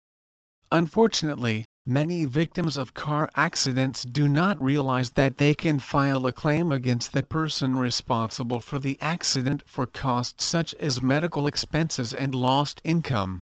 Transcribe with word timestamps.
Unfortunately, 0.71 1.65
many 1.87 2.27
victims 2.27 2.77
of 2.77 2.93
car 2.93 3.31
accidents 3.35 4.03
do 4.03 4.29
not 4.29 4.63
realize 4.63 5.13
that 5.13 5.39
they 5.39 5.55
can 5.55 5.79
file 5.79 6.27
a 6.27 6.33
claim 6.33 6.71
against 6.71 7.15
the 7.15 7.23
person 7.23 7.79
responsible 7.79 8.61
for 8.61 8.79
the 8.79 9.01
accident 9.01 9.63
for 9.65 9.87
costs 9.87 10.45
such 10.45 10.75
as 10.75 11.01
medical 11.01 11.47
expenses 11.47 12.13
and 12.13 12.35
lost 12.35 12.83
income. 12.85 13.41